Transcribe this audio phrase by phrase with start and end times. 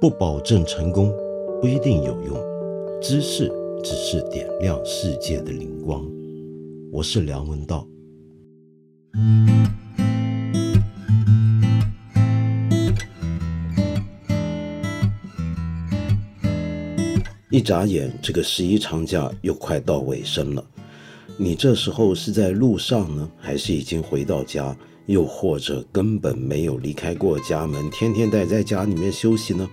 [0.00, 1.10] 不保证成功，
[1.60, 2.36] 不一定有用。
[3.00, 3.50] 知识
[3.82, 6.04] 只是点亮世界的灵光。
[6.92, 7.86] 我是梁文道。
[17.50, 20.64] 一眨眼，这个十一长假又快到尾声了。
[21.36, 24.76] 你这时候是在路上呢，还是已经回到家？
[25.06, 29.68] 又或者根本没有离开过家门，天天待在家里面休息呢？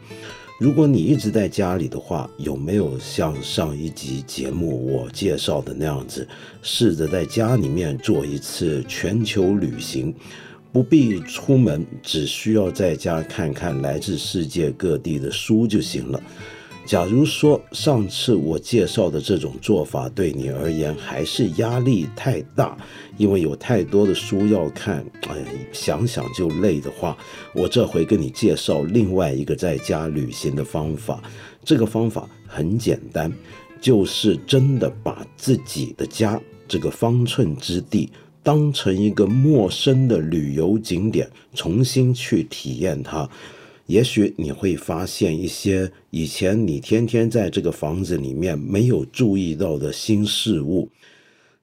[0.60, 6.28] 如果你一直在家里的话，有没有像上一集节目我介绍的那样子，
[6.62, 10.14] 试着在家里面做一次全球旅行，
[10.74, 16.22] 不必出门，只需要在家看看来自世界各地的书就行了？
[16.86, 22.78] 假如说上次我介绍的这种做法对你而言还是压力太大，
[23.18, 25.38] 因为有太多的书要看，哎，
[25.72, 27.18] 想想就累的话，
[27.56, 31.22] 我这回跟你介绍另外一个在家旅行的方法。
[31.64, 33.32] 这个方法很简单，
[33.80, 38.10] 就是真的把自己的家这个方寸之地
[38.44, 43.30] 当成一个陌生的旅游景点，重新去体验它。
[43.92, 50.90] 也许你会发现一些以前你天天在这个房子里面没有注意到的新事物。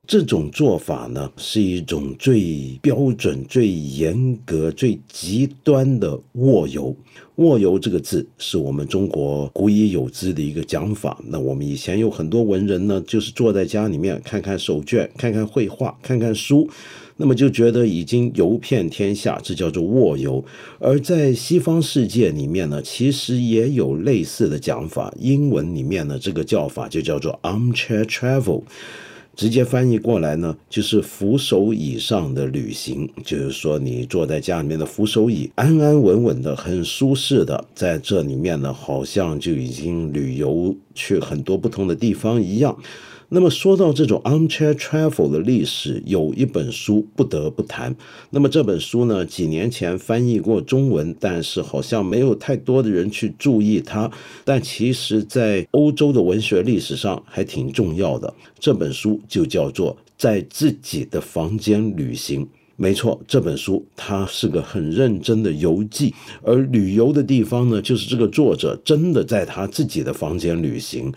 [0.06, 6.94] 这种做法呢，是一种最标准、最严格、最极端的卧游。
[7.36, 11.18] 卧游这个字是我们中国古已有之的一个讲法。
[11.28, 16.68] 那我们以前有很多文人呢，就是坐在家里面看看手卷，看看绘画，看看书。
[17.20, 20.42] 那么就觉得已经游遍天下，这叫做卧游。
[20.78, 25.12] 而在西方世界里面呢，其实也有类似的讲法。
[25.19, 28.62] 英文里面呢，这个叫法就叫做 armchair travel，
[29.34, 33.10] 直接翻译过来呢，就是扶手椅上的旅行。
[33.25, 42.78] 就是说，你坐在家里面的扶手椅，安安稳稳的，很舒适的，在这里面呢，好像就已经旅游去很多不同的地方一样。
[43.31, 47.94] 那么说到这种 armchair travel 的历史，有一本书不得不谈。
[48.31, 54.11] 那么这本书呢，几年前翻译过中文，但是好像没有太多的人去注意它。
[54.47, 58.33] 但其实，在欧洲的文学历史上还挺重要的。
[58.59, 62.47] 这本书就叫做《在自己的房间旅行》。
[62.81, 71.12] 没错，这本书它是个很认真的游记，而旅游的地方呢，就是这个作者真的在他自己的房间旅行。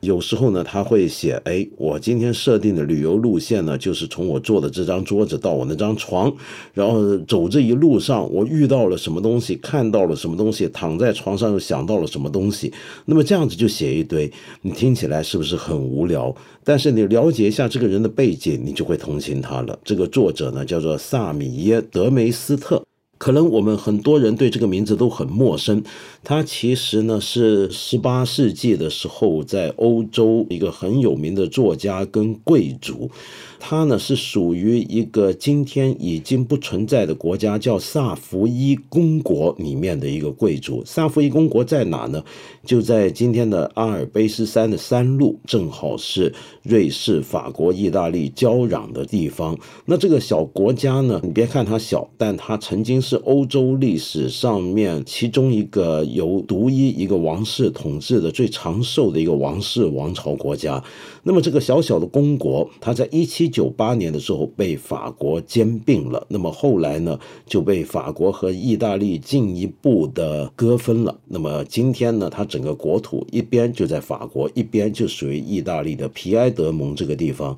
[0.00, 6.34] 有时候呢，他会写：哎，我今天设定的旅游路线呢，就是从我坐的这张桌子到我那张床，
[6.74, 12.72] 然后走这一路上，我遇到了什么东西，看到了什么东西，躺在床上又想到了什么东西。
[13.06, 14.30] 那么这样子就写一堆，
[14.62, 16.34] 你听起来是不是很无聊？
[16.64, 19.78] 但是你了解一下这个人的背景，你就会同情他了。
[19.84, 22.82] 这个作者呢，叫做萨米耶·德梅斯特。
[23.18, 25.82] 可能我们很多人对这个名字都很陌生，
[26.22, 33.10] 他其实呢是十八世纪的时候在欧洲一个很有名的作家跟贵族。
[33.58, 40.82] 他呢是属于一个今天已经不存在的国家，叫萨伏伊公国里面的一个贵族。
[40.84, 42.22] 萨伏伊公国在哪呢？
[42.64, 49.56] 就在今天的阿尔卑斯山的山路，正好是瑞士、法国、意大利交壤的地方。
[49.84, 60.82] 那这个小国家呢，你别看它小，但它曾经是欧洲历史上面其中一个由独一一个王室统治的最长寿的一个王室王朝国家。
[61.22, 66.26] 那么这个小小的公国，它在一七九八年的时候被法国兼并了。
[66.28, 71.18] 那么后来呢，就被法国和意大利进一步的割分了。
[71.28, 77.56] 那么今天呢，它整个国土一边就在法国，一边就属于意大利的皮埃德蒙这个地方。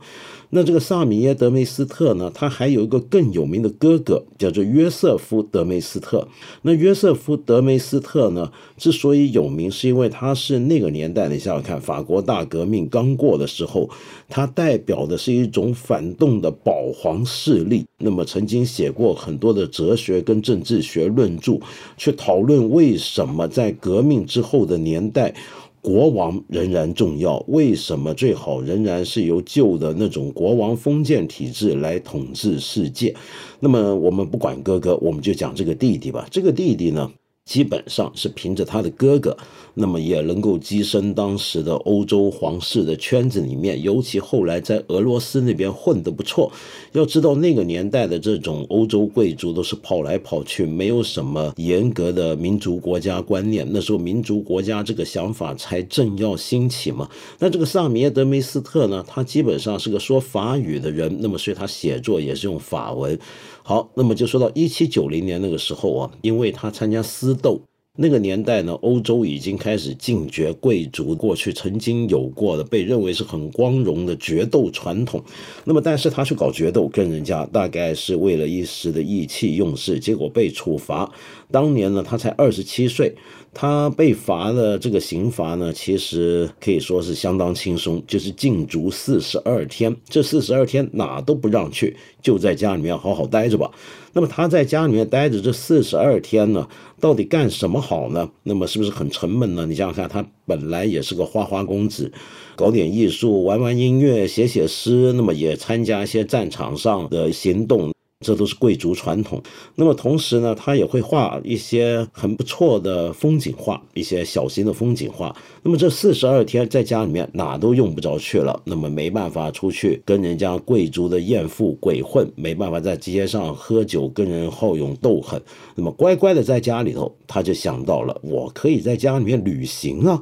[0.50, 6.26] 那这个萨米耶·德梅斯特呢，他还有一个更有名的哥哥，叫做约瑟夫·德梅斯特。
[6.62, 13.90] 那约瑟夫·德梅斯特呢，之所以有名，是因为他是那个年代，你想想看，法国大革命刚过的时候，
[14.26, 17.86] 他代表的是一种反动的保皇势力。
[17.98, 21.58] 那么曾经写过很多的哲学跟政治学论著，
[21.96, 25.32] 去讨论为什么在革命之后的年代。
[25.80, 33.14] 国王仍然重要，为什么最好仍然是由旧的那种国王封建体制来统治世界？
[33.60, 36.26] 那么我们不管哥哥，我们就讲这个弟弟吧。
[36.32, 37.10] 这个弟弟呢，
[37.48, 39.34] 基本上是凭着他的哥哥，
[39.72, 46.52] 那么也能够跻身当时的欧洲皇室的圈子里面，尤其后来在俄罗斯那边混得不错。
[46.92, 53.66] 要知道那个年代的这种欧洲贵族都是跑来跑去，没有什么严格的民族国家观念。
[53.70, 57.08] 那时候民族国家这个想法才正要兴起嘛。
[57.38, 63.18] 那这个萨米耶德梅斯特呢，他基本上是个说法语的人，那么所以他写作也是用法文。
[63.62, 67.60] 好，那么就说到一七九零年那个时候啊，因为他参加私斗。
[68.00, 75.20] 那个年代呢，欧洲已经开始禁绝贵族过去曾经有过的被认为是很光荣的决斗传统。
[75.64, 81.10] 那么，但是他去搞决斗，跟人家大概是为了一时的意气用事，结果被处罚。
[81.50, 83.12] 当年呢，他才二十七岁。
[83.54, 89.96] 他被罚的这个刑罚呢，其实可以说是相当轻松，就是禁足四十二天。
[90.08, 93.68] 这四十二天哪都不让去，就在家里面好好待着吧。
[94.18, 96.68] 那么他在家里面待着这四十二天呢，
[97.00, 98.28] 到底干什么好呢？
[98.42, 99.64] 那么是不是很沉闷呢？
[99.64, 102.10] 你想想看，他本来也是个花花公子，
[102.56, 107.92] 搞点艺术，玩玩音乐，写写诗，那么也参加一些战场上的行动。
[108.20, 109.40] 这都是贵族传统。
[109.76, 115.34] 那么同时呢，他也会画一些很不错的风景画，一些小型的风景画。
[115.62, 125.40] 那么这四十二天在家里面哪都用不着去了，那么没办法出去跟人家贵族的艳妇鬼混，没办法在街上喝酒跟人好勇斗狠。
[125.76, 130.20] 那么乖乖的在家里头，他就想到了，我可以在家里面旅行啊。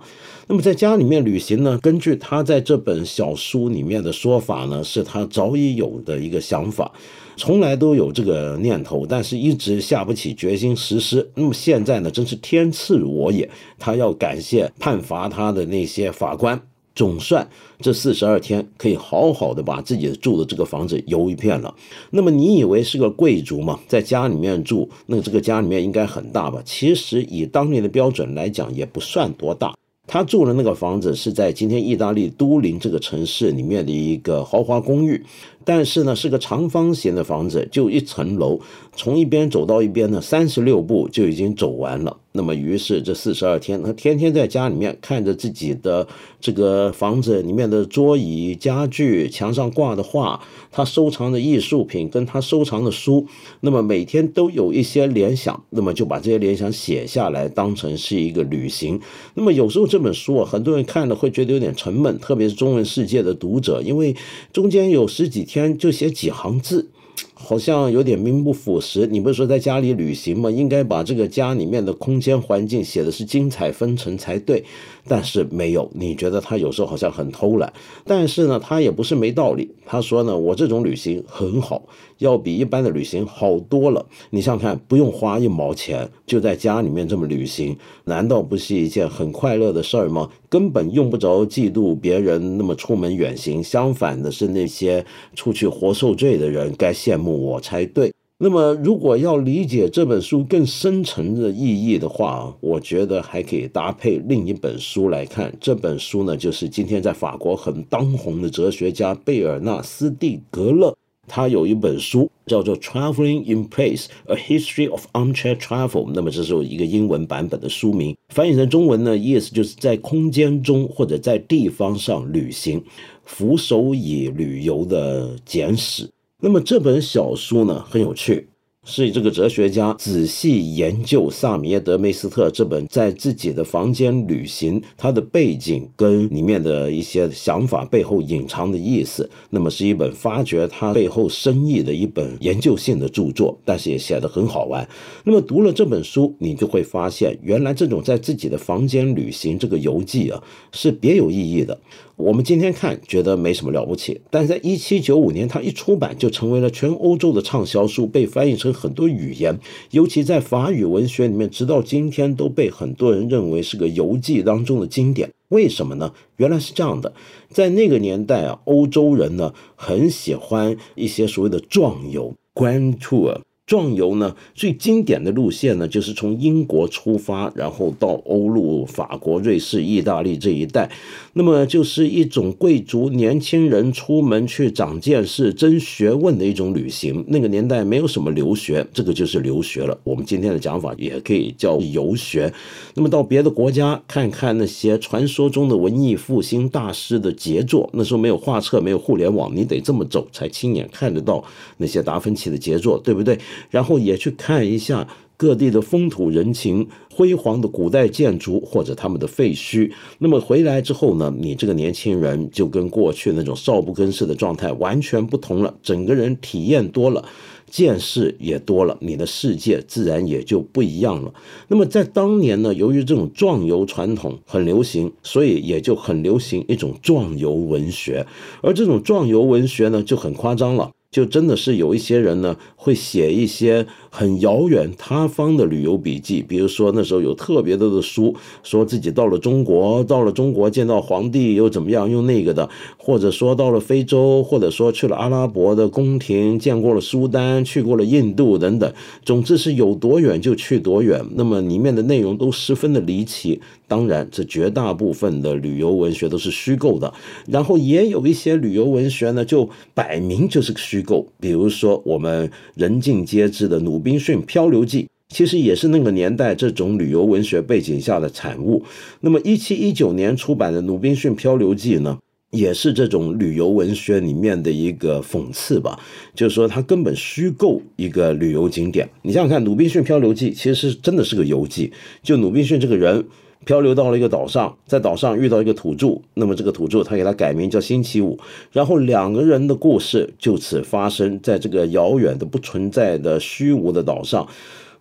[0.48, 6.92] 那么在家里面旅行呢，根据他在这本小书里面的说法呢，是他早已有的一个想法。
[7.36, 11.30] 从来都有这个念头，但是一直下不起决心实施。
[11.34, 13.48] 那么现在呢，真是天赐我也。
[13.78, 16.60] 他要感谢判罚他的那些法官，
[16.94, 17.46] 总算
[17.78, 21.74] 这四十二天可以好好的把自己住的这个房子游一遍了。
[22.10, 26.62] 那么你以为是个贵族吗，在家里面住，那这个家里面应该很大吧？
[26.64, 29.74] 其实以当年的标准来讲，也不算多大。
[30.08, 35.20] 他住的那个房子是在今天意大利都灵这个城市里面的一个豪华公寓。
[35.66, 38.60] 但是呢，是个长方形的房子，就一层楼，
[38.94, 42.16] 从一边走到一边呢，三十六步就已经走完了。
[42.30, 46.06] 那么，于是这四十二天，他天天在家里面看着自己的
[46.38, 50.38] 这个房子里面的桌椅、家具、墙上挂的画，
[50.70, 53.26] 他收藏的艺术品，跟他收藏的书。
[53.60, 59.00] 那么每天都有一些联想，那么就把这些联想写下来，当成是一个旅行。
[59.34, 64.14] 那么有时候这本书啊，很多人看了会觉得有点沉闷，特别是中文世界的读者，因为
[64.52, 65.55] 中间有十几天。
[65.62, 66.90] 天就写几行字。
[67.38, 69.06] 好像有点名不符实。
[69.06, 70.50] 你不是说在家里旅行吗？
[70.50, 74.64] 应该把这个家里面的空间环境写的是精彩纷呈才对。
[75.08, 77.72] 但是没有，你觉得他有时候好像很偷懒。
[78.04, 79.70] 但是呢，他也不是没道理。
[79.84, 81.82] 他说呢，我这种旅行很好，
[82.18, 84.04] 要比一般的旅行好多了。
[84.30, 90.28] 你想想看，不用花一毛钱，就在家里面这么旅行，难道不是一件很快乐的事儿吗？
[90.48, 93.62] 根本用不着嫉妒别人那么出门远行。
[93.62, 95.04] 相反的是，那些
[95.34, 97.40] 出去活受罪的人该羡慕。
[97.46, 98.15] 我才对。
[98.38, 105.50] 那么，如果要理解这本书更深层的意义的话，我觉得还可以搭配另一本书来看。
[105.58, 110.94] 这本书呢，就是今天在法国很当红的哲学家贝尔纳斯蒂格勒，
[111.26, 115.88] 他有一本书叫做《Traveling in Place: A History of Armchair Travel》。
[116.12, 122.84] 那么，这是一个英文版本的书名，翻译成中文呢，意思就是在空间中或者在地方上旅行，
[123.24, 126.06] 扶手椅旅游的简史。
[126.46, 128.46] 那么这本小书呢很有趣，
[128.84, 139.28] 是这个哲学家仔细研究萨米耶德梅斯特这本在自己的房间旅行，他的背景跟里面的一些想法背后隐藏的意思。
[139.50, 144.88] 那么是一本发掘他背后深意的一本研究性的著作，但是也写得很好玩。
[145.24, 151.76] 那么读了这本书，你就会发现，原来这种在自己的房间旅行这个游记啊，是别有意义的。
[152.16, 159.58] 我们今天看觉得没什么了不起，但是在一七九五年，它一出版就成为了全欧洲的畅销书，被翻译成很多语言，
[159.90, 165.30] 尤其在法语文学里面，直到今天都被很多人认为是个游记当中的经典。
[165.48, 166.12] 为什么呢？
[166.38, 167.12] 原来是这样的，
[167.50, 173.40] 在那个年代啊，欧洲人呢很喜欢一些所谓的壮游 （grand tour）。
[173.66, 180.88] 壮游呢，最经典的路线呢，就是从英国出发，然后到欧陆、法国、瑞士、意大利这一带。
[181.32, 187.24] 那么，就是一种贵族年轻人出门去长见识、争学问的一种旅行。
[187.26, 189.98] 那个年代没有什么留学，这个就是留学了。
[190.04, 192.52] 我们今天的讲法也可以叫游学。
[192.94, 197.90] 那么，到别的国家看看那些传说中的文艺复兴大师的杰作。
[197.92, 201.44] 那时候没有画册，没有互联网，你得这么走才亲眼看得到
[201.78, 203.36] 那些达芬奇的杰作，对不对？
[203.70, 209.90] 然后也去看一下各地的风土人情、辉煌的古代建筑或者他们的废墟。
[210.18, 217.24] 那么回来之后呢，你这个年轻人就跟过去那种少不更事的状态完全不同了，整个人体验多了。
[217.68, 221.34] 见识也多了，你的世界自然也就不一样了。
[221.66, 228.24] 那么在当年呢，由于这种壮游传统很流行，所以也就很流行一种壮游文学。
[228.62, 230.92] 而这种壮游文学呢，就很夸张了。
[231.16, 248.90] 就真的是有一些人呢，会写一些很遥远他方的旅游笔记，比如说那时候有特别多的书，说自己到了中国，到了中国见到皇帝又怎么样，用那个的，或者说到了非洲，或者说去了阿拉伯的宫廷，见过了苏丹，去过了印度等等，
[249.22, 251.22] 总之是有多远就去多远。
[251.34, 253.60] 那么里面的内容都十分的离奇。
[253.88, 257.14] 当然，这绝大部分的旅游文学都是虚构的，
[257.46, 261.24] 然后也有一些旅游文学呢，就摆明就是虚构。
[261.38, 268.84] 比如说，我们人尽皆知的《努滨逊漂流记》，其实也是那个年代这种旅游文学背景下的产物。
[269.20, 272.16] 那么，一七一九年出版的《鲁滨逊漂流记》呢，
[272.52, 275.98] 也是这种旅游文学里面的一个讽刺吧，
[276.36, 279.08] 就是说他根本虚构一个旅游景点。
[279.22, 283.24] 你想想看，《鲁滨逊漂流记》其实真的是个游记，就鲁滨逊这个人。
[283.64, 288.38] 漂流到了一个岛上，在岛上遇到一个土著，那么这个土著他给他改名叫星期五，
[288.70, 294.46] 然后两个人的故事就此发生在这个遥远的不存在的虚无的岛上。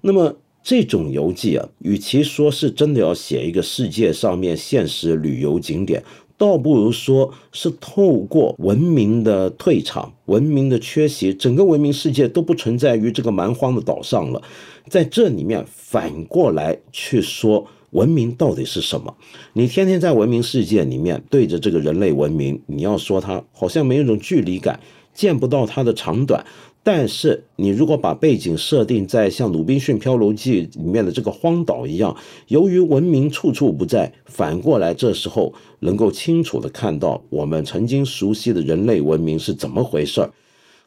[0.02, 6.04] 那么这种游记啊，与其说是真的要写一个世界上面现实旅游景点，
[6.36, 14.42] 倒不如说是透过文明的退场、文明的缺席，整个文明世界都不存在于这个蛮荒的岛上了，
[14.90, 17.68] 在这里面反过来去说。
[17.96, 19.16] 文明到底是什么？
[19.54, 24.82] 你天天在文明世界里面对着这个人类文明，你要说它好像没有一种距离感，
[25.14, 26.46] 见不到它的长短。
[26.84, 32.16] 但是你如果把背景设定在像《鲁滨逊漂流记》里面的这个荒岛一样，
[32.50, 40.32] 由于文明处处不在，反过来这时候能够清楚的看到我们曾经熟悉的人类文明是怎么回事儿。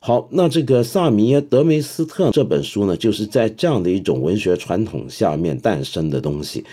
[0.00, 6.64] 好，那这个萨米耶·德梅斯特这本书呢，就是在这样的一种文学传统下面诞生的东西。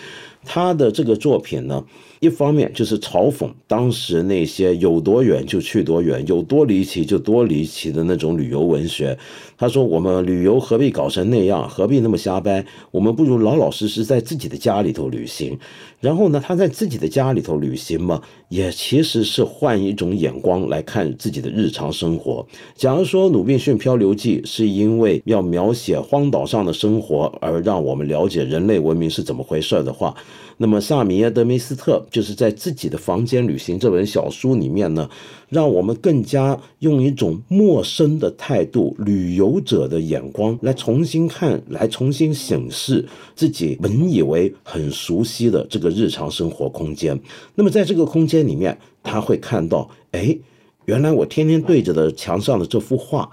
[0.44, 1.84] 他的这个作品呢，
[2.26, 9.16] 一方面就是嘲讽当时那些有多远就去多远，有多离奇就多离奇的那种旅游文学。
[9.58, 11.70] 他说：“我们旅游何必搞成那样？
[11.70, 12.66] 何必那么瞎掰？
[12.90, 15.58] 我们不如老老实实在自己的家里头旅行。
[16.02, 22.46] 然后呢，他在自己的家里头旅行嘛，也其实是换一种眼光来看自己的日常生活。
[22.76, 30.14] 假如说《鲁滨逊漂流记》是因为要描写荒岛上的生活而让我们了解人类文明是怎么回事的话，
[30.58, 35.10] 那么萨米耶·德梅斯特就是在自己的房间旅行这本小书里面呢。”
[35.48, 47.18] 让我们更加用一种陌生的态度、旅游者的眼光来重新看、来重新审视自己本以为很熟悉的这个日常生活空间。
[47.54, 50.36] 那么，在这个空间里面，他会看到，哎，
[50.86, 53.30] 原来我天天对着的墙上的这幅画，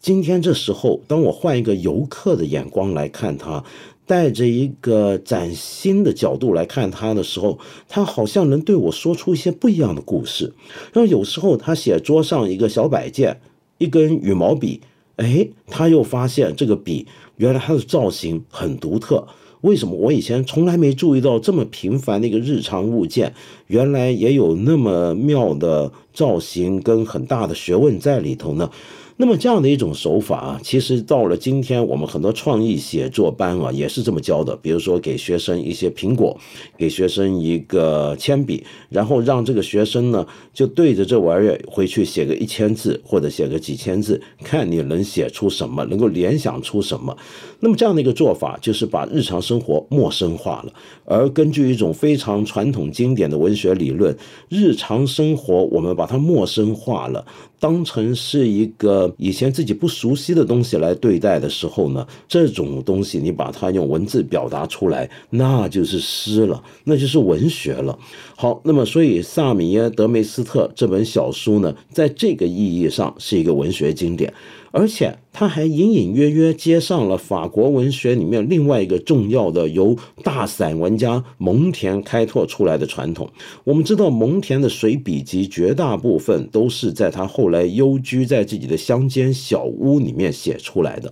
[0.00, 3.62] 今天这时候，当我换一个游客的眼光来看它。
[4.06, 7.58] 带着一个崭新的角度来看他的时候，
[7.88, 10.54] 他好像能对我说出一些不一样的故事。
[10.92, 13.40] 然后有时候他写桌上一个小摆件，
[13.78, 14.80] 一根羽毛笔，
[15.16, 19.26] 哎，他又发现这个笔原来它的造型很独特。
[19.62, 23.34] 为什么我以前从来没注意到这么平凡的一个日常物件，
[23.66, 28.70] 原来也有那么妙的造型跟很大的学问在里头呢？
[29.18, 34.54] 那么这样的一种手法啊，其实到了今天，我们很多创意写作班啊，也是这么教的。
[34.56, 36.38] 比如说，给学生一些苹果，
[36.76, 47.16] 给学生一个铅笔，然后让这个学生呢，就对着这玩意儿回去写个一千字或者写个几千字，看你能写出什么，能够联想出什么。
[47.60, 50.72] 那么这样的一个做法，就是把日常生活陌生化了。
[51.06, 54.14] 而根据一种非常传统经典的文学理论，
[54.50, 57.24] 日常生活我们把它陌生化了。
[57.58, 67.98] 当成是一个以前自己不熟悉的东西来对待的时候呢，这种东西你把它用文字表达出来，那就是诗了，那就是文学了。
[68.36, 74.32] 好，那么所以萨米耶·德梅斯特这本小书呢，在这个意义上是一个文学经典。
[74.76, 83.26] 而且他还隐隐约约接上了法国文学里面另外一个重要的由大散文家蒙田开拓出来的传统。
[83.64, 91.10] 我们知道蒙田的随笔集绝大部分都是在他后来幽居在自己的乡间小屋里面写出来的。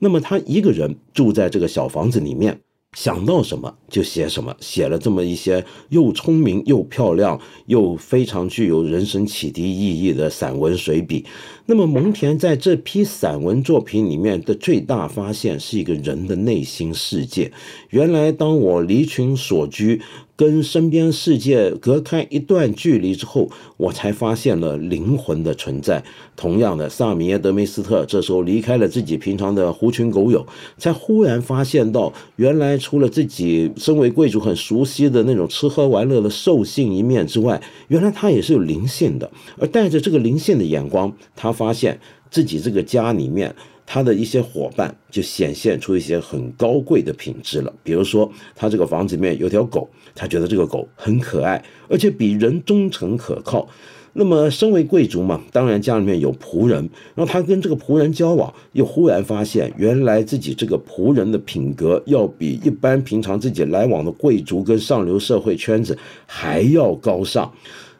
[0.00, 2.60] 那么他一个人住在这个小房子里面，
[2.96, 11.24] 想到什么就写什么，写了这么一些又聪明又漂亮又非常具有人生启迪意义的散文随笔。
[11.66, 17.52] 那么蒙恬在这批散文作品里面的最大发现是一个人的内心世界。
[17.90, 20.00] 原来当我离群所居。
[20.38, 26.04] 跟身边世界隔开一段距离之后，我才发现了灵魂的存在。
[26.36, 39.28] 同样的，萨米耶·德梅斯特这时候离开了自己平常的狐群狗友，才忽然发现到，原来除了自己身为贵族很熟悉的那种吃喝玩乐的兽性一面之外，原来他也是有灵性的。
[39.58, 41.98] 而带着这个灵性的眼光，他发现
[42.30, 43.52] 自己这个家里面。
[43.90, 53.66] 他的一些伙伴就显现出一些很高贵的品质了，比如说他这个房子里面有条狗，他觉得这个狗很可爱，而且比人忠诚可靠。
[54.12, 67.50] 那么身为贵族嘛，当然家里面有仆人，然后他跟这个仆人交往，又忽然发现原来自己这个仆人的品格要比一般平常自己来往的贵族跟上流社会圈子还要高尚。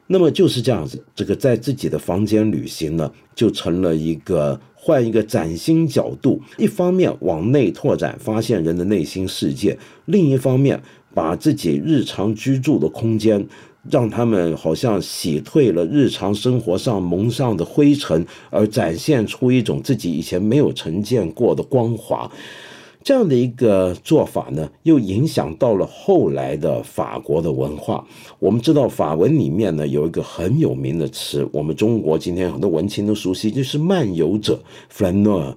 [0.07, 4.61] 那么就是这样子，这个在自己的房间旅行呢，就成了一个。
[4.89, 9.77] 换一个崭新角度，一方面往内拓展，发现人的内心世界；
[10.07, 13.47] 另一方面，把自己日常居住的空间，
[13.91, 22.33] 让他们好像洗退了日常生活上蒙上的灰尘，而展现出一种自己以前没有呈现过的光华。
[23.09, 28.07] 这样的一个做法呢，又影响到了后来的法国的文化。
[28.39, 34.61] 我们知道法文里面呢有一个很有名的词，我们中国今天很多文青都熟悉，就是漫游者
[34.93, 35.55] （flaneur）。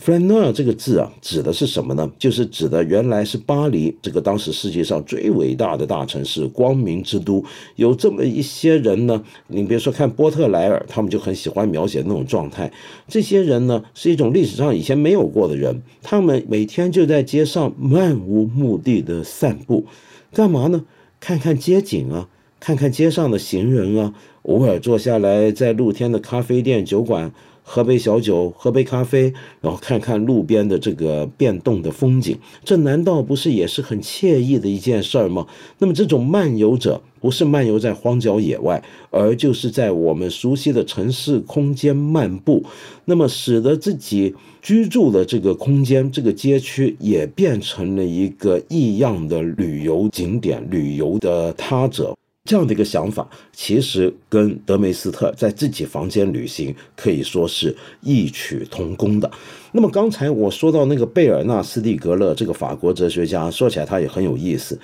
[0.00, 2.10] Flaneur 这个字啊，指的是什么呢？
[2.18, 7.44] 就是指的原来是巴黎这个当时世界上最伟大的大城市，光明之都。
[7.76, 12.72] 有这么一些人呢，你别说看波特莱尔，他们就很喜欢描写那种状态。
[13.06, 19.86] 这些人呢，是一种历史上以前没有过的人，他们每天就在街上漫无目的的散步，
[20.32, 20.84] 干嘛呢？
[21.20, 27.32] 看看街景啊，看看街上的行人啊，偶尔坐下来在露天的咖啡店、酒馆。
[27.62, 35.46] 喝杯小酒，喝杯咖啡，然后看看路边的这个变动的风景，这难道不是也是很惬意的一件事儿吗？
[35.78, 42.64] 那么这种漫游者不是漫游在荒郊野外，而就是在我们熟悉的城市空间漫步，
[43.04, 52.14] 那么使得自己居住的这个空间、这个街区也变成了一个异样的旅游景点、旅游的他者。
[52.44, 59.30] 这样的一个想法，其实跟德梅斯特在自己房间旅行可以说是异曲同工的。
[59.70, 64.76] 那么刚才我说到那个贝尔纳斯蒂格勒这个法国哲学家，说起来他也很有意思。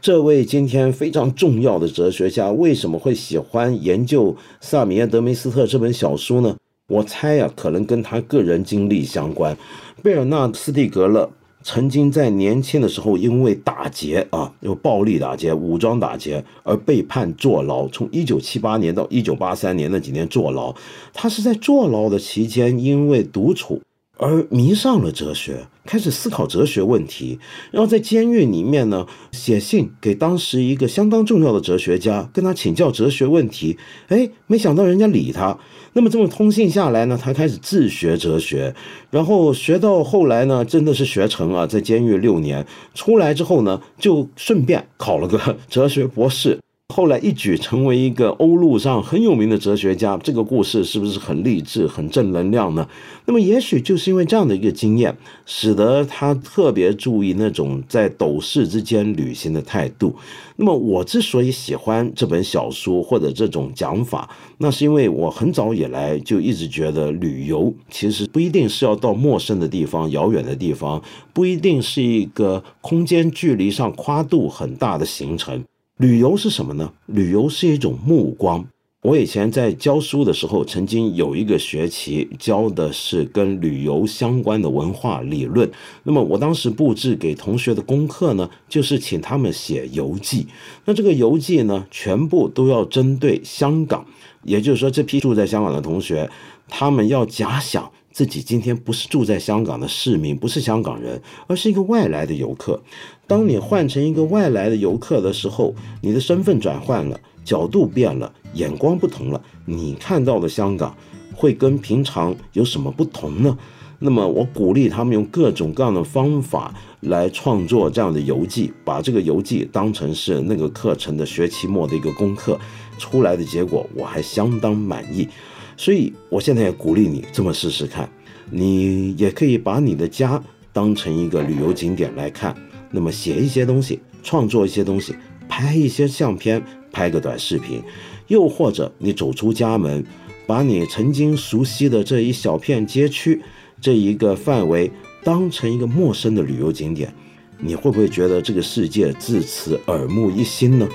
[0.00, 6.56] 这位今天非常重要的哲学家，为什么会喜欢研究萨米耶德梅斯特这本小书呢？
[6.88, 9.56] 我猜呀，可能跟他个人经历相关。
[10.02, 11.30] 贝尔纳斯蒂格勒。
[11.66, 17.88] 曾经在年轻的时候，因为打劫啊，有暴力打劫、武装打劫而被判坐牢。
[17.88, 20.74] 从一九七八年到一九八三年那几年坐牢，
[21.14, 23.80] 他是在坐牢的期间，因为独处
[24.18, 25.66] 而迷上了哲学。
[25.84, 27.38] 开始思考哲学问题，
[27.70, 33.78] 然后在监狱里面呢，写信给当时一个相当重要的哲学家，跟他请教哲学问题。
[34.08, 35.58] 哎，没想到人家理他。
[35.92, 38.74] 那么这么通信下来呢，他开始自学哲学，
[39.10, 46.63] 然后学到后来呢，真的是学成啊，在监狱六年出来之后呢，就顺便考了个 哲学博士。
[46.94, 52.86] 后来一举成为一个欧陆上很有名的哲学家，这个故事是不是很励志、很正能量呢？
[53.24, 55.16] 那么也许就是因为这样的一个经验，
[55.46, 60.14] 使得他特别注意那种在斗室之间旅行的态度。
[60.56, 75.64] 那么我之所以喜欢这本小说或者这种讲法，那是因为我很早以来就一直觉得，旅游其实不一定是要到陌生的地方、遥远的地方，不一定是一个空间距离上跨度很大的行程。
[75.98, 76.92] 旅游是什么呢？
[77.06, 78.66] 旅游是一种目光。
[79.02, 85.70] 我以前在教书的时候，曾经有一个学期教的是跟旅游相关的文化理论。
[86.02, 90.48] 那么我当时布置给同学的功课呢，就是请他们写游记。
[90.86, 94.04] 那这个游记呢，全部都要针对香港，
[94.42, 96.28] 也就是说，这批住在香港的同学，
[96.68, 97.92] 他们要假想。
[98.14, 102.80] 自己今天不是住在香港的市民，不是香港人，而是一个外来的游客。
[103.26, 110.96] 当你换成一个外来的游客的时候，你的身份转换了，角度变了，眼光不同了，你看到的香港
[111.34, 113.58] 会跟平常有什么不同呢？
[113.98, 122.60] 那么，我鼓励他们用各种各样的方法来创作这样的游记，把这个游记当成是那个课程的学期末的一个功课，
[122.96, 125.28] 出来的结果我还相当满意。
[125.76, 128.08] 所以，我现在也鼓励你这么试试看。
[128.50, 132.54] 你也可以把你的家当成一个旅游景点来看。
[132.90, 135.14] 那么写一些东西，创作一些东西，
[135.48, 137.82] 拍一些相片，拍个短视频，
[138.28, 140.04] 又或者你走出家门，
[140.46, 143.42] 把你曾经熟悉的这一小片街区，
[143.80, 144.90] 这一个范围
[145.24, 147.12] 当成一个陌生的旅游景点，
[147.58, 150.88] 你会不会觉得这个世界自此耳目一新呢？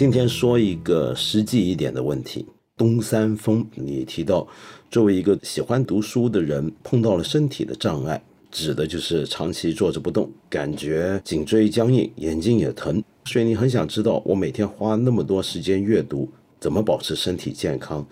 [0.00, 2.46] 今天说一个实际一点的问题。
[2.74, 4.48] 东山峰，你提到，
[4.90, 13.04] 作为一个喜欢读书的人，碰到了身体的障碍，指的就是长期坐着不动，感觉颈椎僵硬，眼睛也疼。
[13.26, 16.26] 所以你很想知道，我每天花那么多时间阅读，
[16.58, 18.08] 怎么保持身体健康？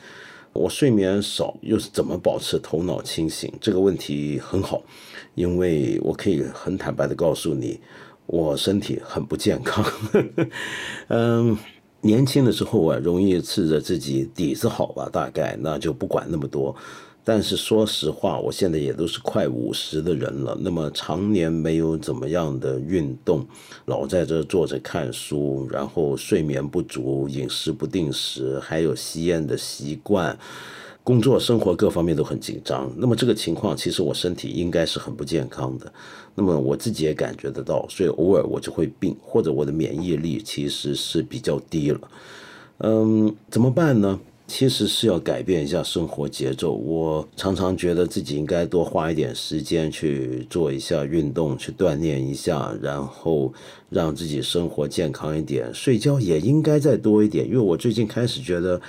[0.53, 3.51] 我睡眠少，又是怎么保持头脑清醒？
[3.63, 4.83] 这个问题很好，
[5.35, 7.81] 因为我可以很坦白的告诉你，
[8.27, 9.83] 我身体很不健康。
[11.09, 11.57] 嗯。
[12.01, 16.75] 年轻的时候啊，容易刺着自己底子好吧，大概那就不管那么多。
[17.25, 23.47] 但是说实话，我现在也都是快五十的人了，那么常年没有怎么样的运动，
[23.85, 30.39] 老在这坐着看书，然后睡眠不足，饮食不定时，还有吸烟的习惯。
[31.09, 35.91] 工作、生活各方面都很紧张，那么这个情况其实我身体应该是很不健康的，
[36.35, 42.01] 那么我自己也感觉得到，所以偶尔我就会病，或者我的免疫力其实是比较低了。
[42.81, 44.21] 嗯，怎么办呢？
[44.49, 46.73] 其实是要改变一下生活节奏。
[46.73, 53.53] 我常常觉得自己应该多花一点时间去做一下运动，去锻炼一下，然后
[53.89, 55.73] 让自己生活健康一点。
[55.73, 58.81] 睡觉也应该再多一点，因为我最近开始觉得。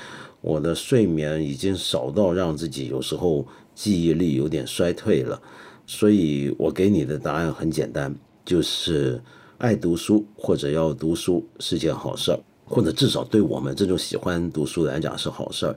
[0.41, 3.45] 我的睡眠已经少到让自己有时候
[3.76, 5.41] 记忆力有点衰退了，
[5.86, 9.22] 所以我给你的答案很简单，就是
[9.58, 12.39] 爱读书或者要读书是件好事儿，
[12.70, 15.76] 或者至少对我们这种喜欢读书来讲是好事儿，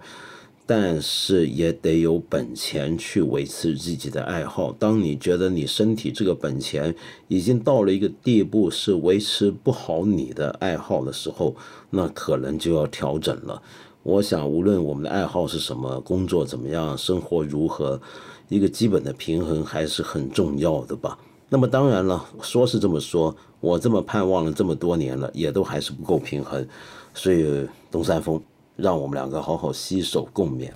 [0.67, 4.71] 但是也得有本钱去维持自己的爱好。
[4.79, 6.95] 当你觉得你身体这个本钱
[7.29, 11.57] 已经到了一个地步是维持不好你的爱好的时候，
[11.91, 13.63] 那可能就要调整了。
[14.03, 18.01] 我想，无论我们的爱好是什么，工作怎么样，生活如何，
[18.49, 21.19] 一个基本的平衡还是很重要的吧。
[21.53, 26.67] 那么当然了，说是这么说，我这么盼望了这么多年了，也都还是不够平衡。
[27.13, 28.41] 所以东山峰，
[28.75, 30.71] 让我们两个好好携手共勉。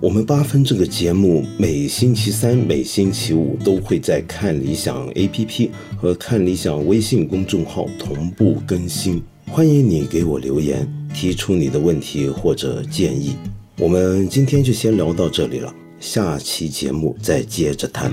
[0.00, 13.34] 我们八分这个节目每星期三、每星期五都会在看理想 APP 和看理想微信公众号同步更新，欢迎你给我留言，提出你的问题或者建议。
[13.80, 18.10] 我们今天就先聊到这里了，下期节目再接着谈。